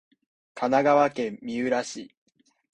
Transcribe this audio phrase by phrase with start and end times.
[0.55, 2.15] 神奈川県三浦市